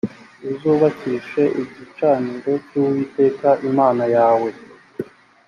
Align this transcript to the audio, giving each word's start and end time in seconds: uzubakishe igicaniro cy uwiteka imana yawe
uzubakishe 0.49 1.43
igicaniro 1.61 2.51
cy 2.67 2.73
uwiteka 2.81 3.47
imana 3.69 4.03
yawe 4.15 4.49